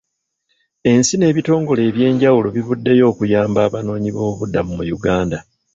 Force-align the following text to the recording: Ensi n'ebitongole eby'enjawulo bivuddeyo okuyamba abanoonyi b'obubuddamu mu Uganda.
Ensi 0.91 1.13
n'ebitongole 1.17 1.81
eby'enjawulo 1.89 2.47
bivuddeyo 2.55 3.03
okuyamba 3.11 3.59
abanoonyi 3.67 4.09
b'obubuddamu 4.15 4.71
mu 4.77 4.85
Uganda. 4.97 5.37